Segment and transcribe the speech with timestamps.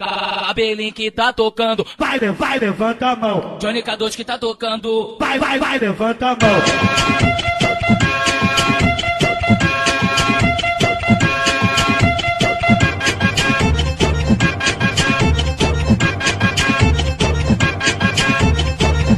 [0.00, 1.86] Cabelinho que tá tocando.
[1.98, 3.58] Vai, vai, levanta a mão.
[3.60, 5.18] Johnny K2 que tá tocando.
[5.20, 6.60] Vai, vai, vai, levanta a mão.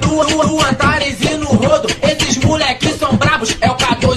[0.04, 1.86] Rua, rua, rua, Antares e no rodo.
[2.02, 3.56] Esses moleques são brabos.
[3.60, 4.11] É o 14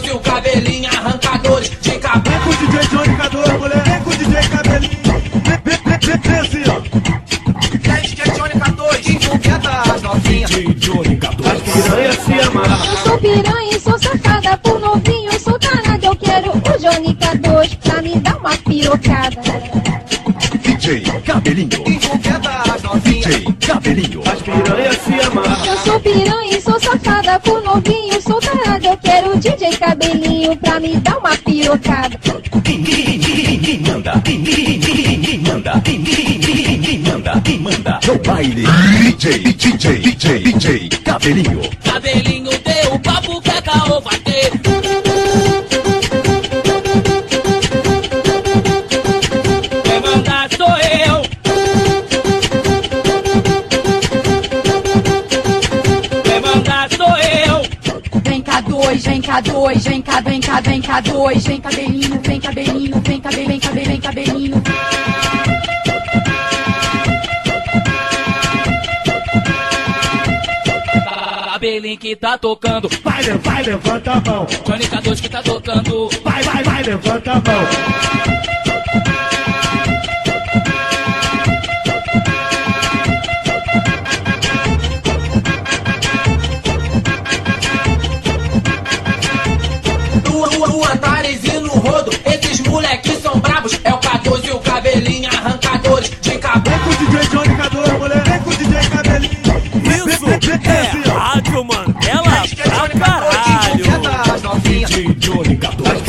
[11.36, 12.86] Piranha se amarra.
[12.86, 16.06] Eu sou piranha e sou safada por novinho, sou tarada.
[16.06, 19.42] Eu quero o Johnny K2 pra me dar uma pirocada.
[20.62, 21.84] DJ Cabelinho,
[22.96, 23.04] as.
[23.04, 25.68] DJ Cabelinho, Piranha se amarra.
[25.68, 28.88] Eu sou piranha e sou safada por novinho, sou tarada.
[28.88, 32.18] Eu quero o DJ Cabelinho pra me dar uma pirocada.
[32.64, 36.00] quem manda, quem manda, quem
[37.36, 38.64] manda, quem manda, no baile,
[39.02, 44.52] DJ, DJ, DJ, DJ Cabelinho, Cabelinho deu papo que a caô vai ter.
[49.84, 51.22] Quem mandar sou eu.
[56.24, 57.66] Quem mandar sou eu.
[58.24, 62.20] Vem cá dois, vem cá dois, vem cá, vem cá, vem cá dois, vem cabelinho,
[62.24, 63.02] vem cabelinho,
[71.66, 72.88] Cabelinho que tá tocando.
[73.04, 74.46] Vai, vai, levanta a mão.
[74.46, 76.10] Johnny K2 que tá tocando.
[76.24, 77.44] Vai, vai, vai, levanta a mão.
[90.30, 92.12] Rua, rua, rua, Antares e no rodo.
[92.26, 93.25] Esses moleques
[101.52, 103.84] Mandela que é Johnny pra 14.
[103.84, 104.34] caralho.
[104.34, 104.92] As novinhas.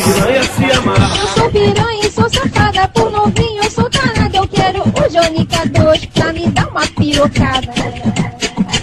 [0.06, 1.16] Piranha se amarra.
[1.20, 4.36] Eu sou piranha e sou safada por novinho, eu sou tarada.
[4.36, 7.72] Eu quero o Johnny K2 pra me dar uma pirocada.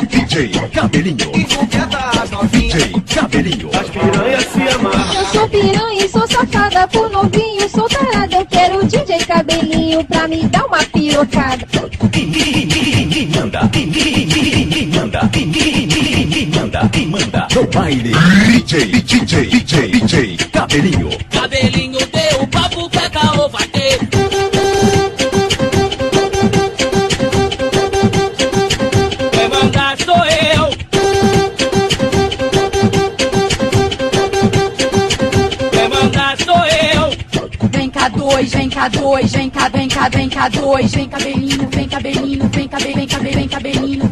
[0.10, 2.48] DJ Cabelinho, as.
[2.52, 5.14] DJ Cabelinho, Piranha se amarra.
[5.16, 8.36] Eu sou piranha e sou safada por novinho, eu sou tarada.
[8.36, 11.68] Eu quero o DJ Cabelinho pra me dar uma pirocada.
[13.36, 15.52] manda, quem manda, quem
[16.84, 18.12] manda, quem manda, no baile,
[18.48, 24.00] DJ, DJ, DJ, DJ Cabelinho, Cabelinho deu papo que a caô vai ter.
[29.32, 30.70] Quem mandar sou eu.
[35.72, 37.70] Quem mandar sou eu.
[37.72, 41.70] Vem cá dois, vem cá dois, vem cá, vem cá, vem cá dois, vem cabelinho,
[41.70, 44.12] vem cabelinho, vem cabelinho, vem cabelinho, vem cabelinho.